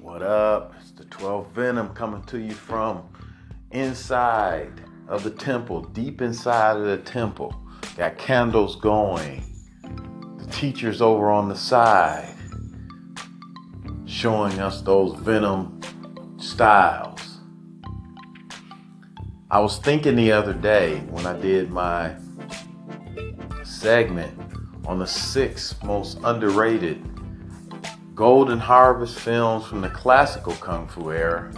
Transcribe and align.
What 0.00 0.22
up? 0.22 0.74
It's 0.80 0.92
the 0.92 1.06
12 1.06 1.48
Venom 1.48 1.88
coming 1.88 2.22
to 2.24 2.38
you 2.38 2.52
from 2.52 3.02
inside 3.72 4.70
of 5.08 5.24
the 5.24 5.30
temple, 5.30 5.82
deep 5.82 6.22
inside 6.22 6.76
of 6.76 6.84
the 6.84 6.98
temple. 6.98 7.52
Got 7.96 8.16
candles 8.16 8.76
going. 8.76 9.42
The 10.38 10.46
teacher's 10.52 11.02
over 11.02 11.32
on 11.32 11.48
the 11.48 11.56
side 11.56 12.32
showing 14.06 14.60
us 14.60 14.82
those 14.82 15.18
Venom 15.18 15.80
styles. 16.38 17.40
I 19.50 19.58
was 19.58 19.78
thinking 19.78 20.14
the 20.14 20.30
other 20.30 20.54
day 20.54 21.00
when 21.10 21.26
I 21.26 21.36
did 21.40 21.72
my 21.72 22.14
segment 23.64 24.38
on 24.86 25.00
the 25.00 25.06
six 25.08 25.74
most 25.82 26.18
underrated 26.22 27.07
Golden 28.18 28.58
Harvest 28.58 29.16
films 29.16 29.64
from 29.64 29.80
the 29.80 29.90
classical 29.90 30.54
Kung 30.54 30.88
Fu 30.88 31.12
era. 31.12 31.52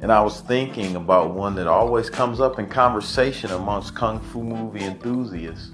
And 0.00 0.12
I 0.12 0.20
was 0.20 0.40
thinking 0.42 0.94
about 0.94 1.34
one 1.34 1.56
that 1.56 1.66
always 1.66 2.08
comes 2.08 2.38
up 2.38 2.60
in 2.60 2.68
conversation 2.68 3.50
amongst 3.50 3.96
Kung 3.96 4.20
Fu 4.20 4.44
movie 4.44 4.84
enthusiasts. 4.84 5.72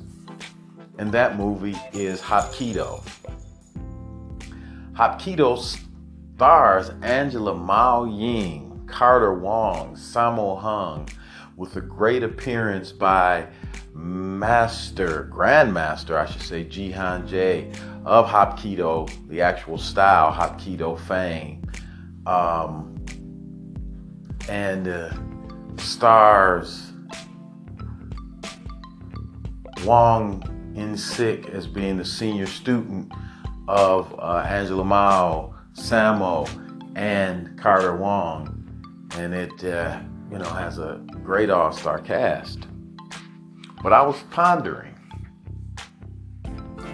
And 0.96 1.12
that 1.12 1.36
movie 1.36 1.76
is 1.92 2.22
Hapkido. 2.22 3.06
Hapkido 4.94 5.58
stars 5.58 6.90
Angela 7.02 7.54
Mao 7.54 8.04
Ying, 8.04 8.84
Carter 8.86 9.34
Wong, 9.34 9.94
Sammo 9.94 10.58
Hung, 10.58 11.06
with 11.56 11.76
a 11.76 11.82
great 11.82 12.22
appearance 12.22 12.92
by 12.92 13.46
Master, 13.92 15.28
Grandmaster, 15.30 16.16
I 16.16 16.24
should 16.24 16.40
say, 16.40 16.64
Ji 16.64 16.92
Han-jae 16.92 17.76
of 18.08 18.26
Hapkido, 18.26 19.06
the 19.28 19.42
actual 19.42 19.76
style, 19.76 20.32
Hapkido 20.32 20.98
fame. 20.98 21.62
Um, 22.26 22.94
and 24.48 24.88
uh, 24.88 25.12
stars 25.76 26.92
Wong 29.84 30.42
In 30.74 30.96
sick 30.96 31.50
as 31.50 31.66
being 31.66 31.98
the 31.98 32.04
senior 32.04 32.46
student 32.46 33.12
of 33.68 34.14
uh, 34.18 34.44
Angela 34.46 34.84
Mao, 34.84 35.54
Sammo, 35.74 36.48
and 36.96 37.58
Carter 37.58 37.94
Wong. 37.94 38.54
And 39.16 39.34
it, 39.34 39.64
uh, 39.64 40.00
you 40.30 40.38
know, 40.38 40.48
has 40.48 40.78
a 40.78 41.04
great 41.22 41.50
all-star 41.50 41.98
cast. 41.98 42.66
But 43.82 43.92
I 43.92 44.00
was 44.02 44.16
pondering 44.30 44.97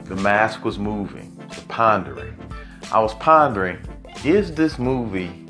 the 0.05 0.17
mask 0.17 0.65
was 0.65 0.79
moving, 0.79 1.35
the 1.37 1.63
pondering. 1.69 2.37
I 2.93 3.01
was 3.01 3.15
pondering, 3.15 3.79
is 4.25 4.55
this 4.55 4.79
movie 4.79 5.47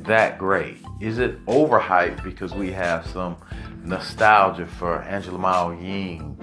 that 0.00 0.38
great? 0.38 0.78
Is 1.00 1.18
it 1.18 1.44
overhyped 1.46 2.24
because 2.24 2.52
we 2.52 2.72
have 2.72 3.06
some 3.06 3.36
nostalgia 3.84 4.66
for 4.66 5.02
Angela 5.02 5.38
Mao 5.38 5.70
Ying? 5.70 6.36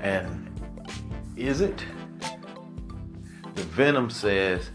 And 0.00 0.50
is 1.36 1.60
it? 1.60 1.84
The 3.54 3.62
Venom 3.62 4.10
says 4.10 4.70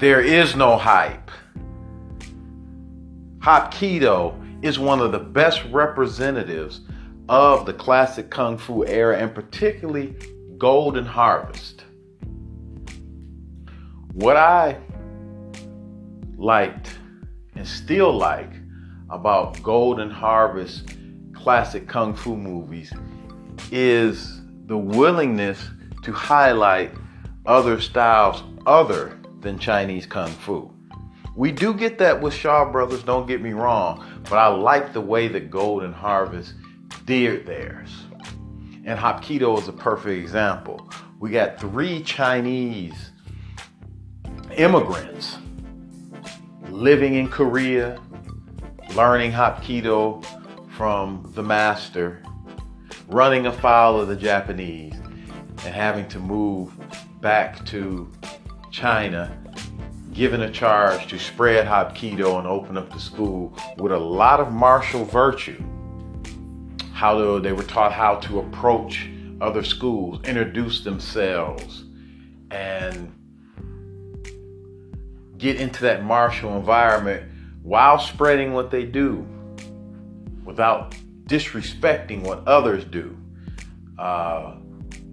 there 0.00 0.20
is 0.20 0.56
no 0.56 0.76
hype. 0.76 1.30
Hapkido 3.38 4.40
is 4.64 4.78
one 4.78 5.00
of 5.00 5.12
the 5.12 5.18
best 5.18 5.62
representatives 5.70 6.80
of 7.28 7.66
the 7.66 7.72
classic 7.72 8.30
Kung 8.30 8.58
Fu 8.58 8.84
era 8.86 9.18
and 9.18 9.34
particularly 9.34 10.14
Golden 10.58 11.04
Harvest. 11.04 11.84
What 14.12 14.36
I 14.36 14.78
liked 16.36 16.96
and 17.56 17.66
still 17.66 18.12
like 18.12 18.52
about 19.10 19.60
Golden 19.62 20.10
Harvest 20.10 20.90
classic 21.34 21.88
Kung 21.88 22.14
Fu 22.14 22.36
movies 22.36 22.92
is 23.72 24.40
the 24.66 24.78
willingness 24.78 25.68
to 26.02 26.12
highlight 26.12 26.92
other 27.46 27.80
styles 27.80 28.42
other 28.66 29.18
than 29.40 29.58
Chinese 29.58 30.06
Kung 30.06 30.30
Fu. 30.30 30.72
We 31.36 31.50
do 31.50 31.74
get 31.74 31.98
that 31.98 32.20
with 32.20 32.32
Shaw 32.32 32.70
Brothers, 32.70 33.02
don't 33.02 33.26
get 33.26 33.42
me 33.42 33.52
wrong, 33.52 34.06
but 34.30 34.36
I 34.36 34.46
like 34.46 34.92
the 34.92 35.00
way 35.00 35.26
that 35.28 35.50
Golden 35.50 35.92
Harvest 35.92 36.54
did 37.04 37.44
theirs. 37.44 37.90
And 38.86 38.98
Hapkido 38.98 39.58
is 39.58 39.66
a 39.68 39.72
perfect 39.72 40.22
example. 40.22 40.90
We 41.18 41.30
got 41.30 41.58
three 41.58 42.02
Chinese 42.02 43.12
immigrants 44.56 45.38
living 46.68 47.14
in 47.14 47.28
Korea, 47.28 47.98
learning 48.94 49.32
Hapkido 49.32 50.22
from 50.76 51.32
the 51.34 51.42
master, 51.42 52.22
running 53.08 53.46
afoul 53.46 54.00
of 54.00 54.08
the 54.08 54.16
Japanese, 54.16 54.94
and 54.94 55.74
having 55.74 56.06
to 56.08 56.18
move 56.18 56.70
back 57.22 57.64
to 57.66 58.12
China, 58.70 59.34
given 60.12 60.42
a 60.42 60.50
charge 60.50 61.06
to 61.06 61.18
spread 61.18 61.66
Hapkido 61.66 62.38
and 62.38 62.46
open 62.46 62.76
up 62.76 62.92
the 62.92 63.00
school 63.00 63.56
with 63.78 63.92
a 63.92 63.98
lot 63.98 64.40
of 64.40 64.52
martial 64.52 65.06
virtue 65.06 65.62
how 66.94 67.18
to, 67.18 67.40
they 67.40 67.52
were 67.52 67.64
taught 67.64 67.92
how 67.92 68.14
to 68.14 68.38
approach 68.38 69.08
other 69.40 69.64
schools, 69.64 70.20
introduce 70.24 70.80
themselves, 70.82 71.84
and 72.52 73.12
get 75.36 75.60
into 75.60 75.82
that 75.82 76.04
martial 76.04 76.56
environment 76.56 77.28
while 77.62 77.98
spreading 77.98 78.52
what 78.52 78.70
they 78.70 78.84
do 78.84 79.26
without 80.44 80.94
disrespecting 81.24 82.22
what 82.22 82.46
others 82.46 82.84
do. 82.84 83.16
Uh, 83.98 84.54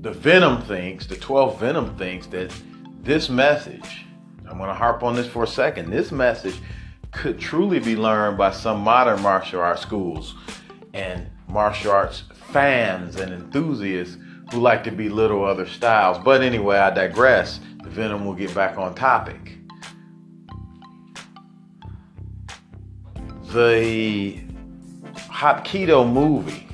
the 0.01 0.11
Venom 0.11 0.61
thinks, 0.61 1.07
the 1.07 1.15
12 1.15 1.59
Venom 1.59 1.97
thinks 1.97 2.27
that 2.27 2.53
this 3.01 3.27
message, 3.27 4.05
I'm 4.47 4.57
going 4.57 4.69
to 4.69 4.75
harp 4.75 5.01
on 5.01 5.15
this 5.15 5.27
for 5.27 5.43
a 5.43 5.47
second, 5.47 5.89
this 5.89 6.11
message 6.11 6.59
could 7.11 7.39
truly 7.39 7.79
be 7.79 7.95
learned 7.95 8.37
by 8.37 8.51
some 8.51 8.81
modern 8.81 9.19
martial 9.21 9.61
arts 9.61 9.81
schools. 9.81 10.35
And 10.93 11.29
martial 11.51 11.91
arts 11.91 12.23
fans 12.51 13.15
and 13.17 13.33
enthusiasts 13.33 14.17
who 14.51 14.59
like 14.59 14.83
to 14.83 14.91
belittle 14.91 15.45
other 15.45 15.65
styles. 15.65 16.17
But 16.23 16.41
anyway, 16.41 16.77
I 16.77 16.89
digress. 16.89 17.59
The 17.83 17.89
Venom 17.89 18.25
will 18.25 18.33
get 18.33 18.53
back 18.53 18.77
on 18.77 18.95
topic. 18.95 19.57
The 23.53 24.39
Hapkido 25.13 26.09
movie, 26.09 26.67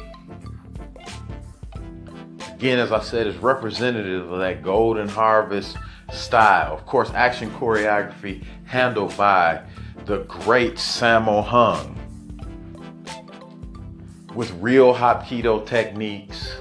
again, 2.53 2.77
as 2.79 2.91
I 2.91 3.01
said, 3.01 3.27
is 3.27 3.35
representative 3.37 4.31
of 4.31 4.39
that 4.39 4.61
Golden 4.61 5.07
Harvest 5.07 5.77
style. 6.11 6.73
Of 6.73 6.85
course, 6.85 7.09
action 7.11 7.49
choreography 7.51 8.43
handled 8.65 9.15
by 9.17 9.61
the 10.05 10.19
great 10.19 10.75
Sammo 10.75 11.43
Hung 11.43 12.06
with 14.37 14.51
real 14.61 14.93
Hapkido 14.93 15.65
techniques, 15.65 16.53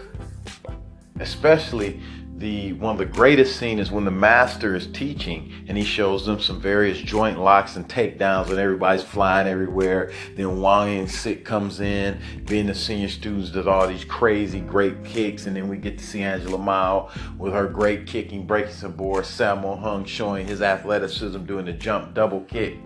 especially 1.21 2.01
the 2.39 2.73
one 2.75 2.93
of 2.93 2.99
the 2.99 3.05
greatest 3.05 3.57
scenes 3.59 3.81
is 3.81 3.91
when 3.91 4.07
the 4.07 4.11
master 4.11 4.75
is 4.75 4.87
teaching 4.87 5.53
and 5.69 5.77
he 5.77 5.85
shows 5.85 6.25
them 6.25 6.41
some 6.41 6.59
various 6.59 6.97
joint 6.97 7.39
locks 7.39 7.77
and 7.77 7.87
takedowns 7.87 8.49
and 8.49 8.59
everybody's 8.59 9.03
flying 9.03 9.47
everywhere. 9.47 10.11
Then 10.37 10.59
Whang 10.59 11.01
In-shik 11.01 11.45
comes 11.45 11.81
in, 11.81 12.19
being 12.47 12.67
the 12.67 12.75
senior 12.75 13.11
students, 13.11 13.51
does 13.51 13.67
all 13.67 13.87
these 13.87 14.05
crazy 14.07 14.61
great 14.61 15.05
kicks, 15.05 15.45
and 15.45 15.55
then 15.55 15.69
we 15.69 15.77
get 15.77 15.99
to 15.99 16.05
see 16.05 16.23
Angela 16.23 16.57
Mao 16.57 17.11
with 17.37 17.53
her 17.53 17.67
great 17.67 18.07
kicking, 18.07 18.47
breaking 18.47 18.73
some 18.73 18.93
boards. 18.93 19.29
Sammo 19.29 19.79
Hung 19.79 20.07
showing 20.07 20.47
his 20.47 20.63
athleticism 20.63 21.45
doing 21.45 21.67
the 21.67 21.75
jump 21.75 22.15
double 22.15 22.41
kick. 22.41 22.79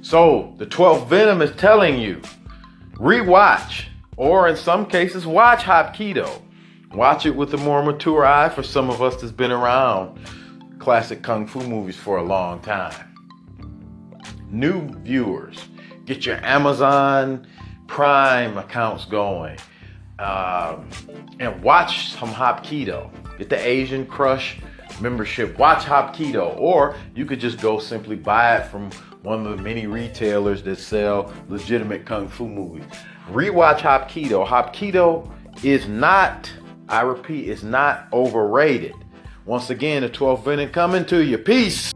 So 0.00 0.54
the 0.56 0.64
12th 0.64 1.06
Venom 1.06 1.42
is 1.42 1.54
telling 1.56 1.98
you, 1.98 2.22
rewatch 2.94 3.85
or 4.16 4.48
in 4.48 4.56
some 4.56 4.86
cases, 4.86 5.26
watch 5.26 5.60
Hapkido. 5.60 6.42
Watch 6.92 7.26
it 7.26 7.34
with 7.34 7.52
a 7.54 7.58
more 7.58 7.82
mature 7.82 8.24
eye 8.24 8.48
for 8.48 8.62
some 8.62 8.88
of 8.88 9.02
us 9.02 9.20
that's 9.20 9.32
been 9.32 9.52
around 9.52 10.18
classic 10.78 11.22
kung 11.22 11.46
fu 11.46 11.60
movies 11.60 11.96
for 11.96 12.18
a 12.18 12.22
long 12.22 12.60
time. 12.60 13.14
New 14.50 14.88
viewers, 15.00 15.68
get 16.04 16.24
your 16.24 16.36
Amazon 16.44 17.46
Prime 17.88 18.56
accounts 18.56 19.04
going 19.04 19.58
um, 20.18 20.88
and 21.38 21.62
watch 21.62 22.10
some 22.12 22.30
Hapkido. 22.30 23.10
Get 23.38 23.50
the 23.50 23.58
Asian 23.58 24.06
Crush 24.06 24.58
membership. 25.00 25.58
Watch 25.58 25.84
Hapkido, 25.84 26.56
or 26.58 26.96
you 27.14 27.26
could 27.26 27.40
just 27.40 27.60
go 27.60 27.78
simply 27.78 28.16
buy 28.16 28.56
it 28.56 28.66
from 28.68 28.90
one 29.22 29.46
of 29.46 29.56
the 29.56 29.62
many 29.62 29.86
retailers 29.86 30.62
that 30.62 30.78
sell 30.78 31.32
legitimate 31.48 32.06
kung 32.06 32.28
fu 32.28 32.48
movies. 32.48 32.84
Rewatch 33.28 33.80
Hapkido. 33.80 34.46
Hapkido 34.46 35.28
is 35.64 35.88
not, 35.88 36.50
I 36.88 37.00
repeat, 37.02 37.48
is 37.48 37.64
not 37.64 38.06
overrated. 38.12 38.94
Once 39.44 39.70
again, 39.70 40.02
the 40.02 40.08
12th 40.08 40.44
Venom 40.44 40.70
coming 40.70 41.04
to 41.06 41.24
you. 41.24 41.36
Peace. 41.38 41.92